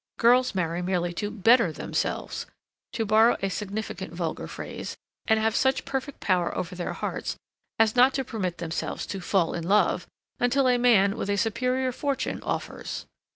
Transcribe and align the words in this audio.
Girls 0.17 0.55
marry 0.55 0.81
merely 0.81 1.13
to 1.13 1.29
BETTER 1.29 1.71
THEMSELVES, 1.73 2.47
to 2.93 3.05
borrow 3.05 3.37
a 3.43 3.49
significant 3.49 4.11
vulgar 4.13 4.47
phrase, 4.47 4.97
and 5.27 5.39
have 5.39 5.55
such 5.55 5.85
perfect 5.85 6.19
power 6.19 6.57
over 6.57 6.73
their 6.73 6.93
hearts 6.93 7.37
as 7.77 7.95
not 7.95 8.15
to 8.15 8.23
permit 8.25 8.57
themselves 8.57 9.05
to 9.05 9.21
FALL 9.21 9.53
IN 9.53 9.63
LOVE 9.63 10.07
till 10.49 10.67
a 10.67 10.79
man 10.79 11.15
with 11.17 11.29
a 11.29 11.37
superior 11.37 11.91
fortune 11.91 12.41
offers. 12.41 13.05